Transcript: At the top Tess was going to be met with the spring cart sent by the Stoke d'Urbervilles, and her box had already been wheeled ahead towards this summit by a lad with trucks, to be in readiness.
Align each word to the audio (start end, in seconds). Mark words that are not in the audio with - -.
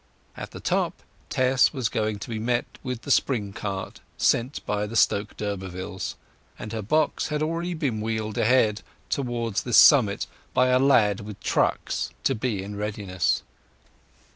At 0.35 0.49
the 0.49 0.59
top 0.59 1.03
Tess 1.29 1.73
was 1.73 1.87
going 1.87 2.17
to 2.17 2.29
be 2.29 2.39
met 2.39 2.65
with 2.81 3.03
the 3.03 3.11
spring 3.11 3.53
cart 3.53 3.99
sent 4.17 4.65
by 4.65 4.87
the 4.87 4.95
Stoke 4.95 5.37
d'Urbervilles, 5.37 6.15
and 6.57 6.73
her 6.73 6.81
box 6.81 7.27
had 7.27 7.43
already 7.43 7.75
been 7.75 8.01
wheeled 8.01 8.39
ahead 8.39 8.81
towards 9.11 9.61
this 9.61 9.77
summit 9.77 10.25
by 10.55 10.69
a 10.69 10.79
lad 10.79 11.19
with 11.19 11.39
trucks, 11.39 12.09
to 12.23 12.33
be 12.33 12.63
in 12.63 12.75
readiness. 12.75 13.43